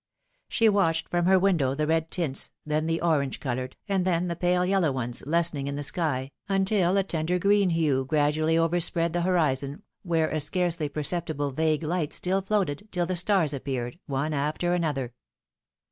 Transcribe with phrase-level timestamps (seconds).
[0.49, 4.35] She watched from her window the red tints, then the orange colored, and then the
[4.35, 9.21] pale yellow ones lessening in the sky, until a tender green hue gradually overspread the
[9.21, 14.73] horizon, where a scarcely perceptible vague light still floated, till the stars appeared, one after
[14.73, 15.13] another.